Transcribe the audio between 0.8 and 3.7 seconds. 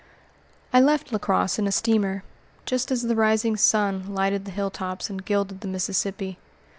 left La Crosse in a steamer, just as the rising